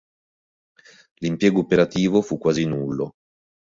L'impiego 1.19 1.59
operativo 1.59 2.23
fu 2.23 2.39
quasi 2.39 2.65
nullo. 2.65 3.11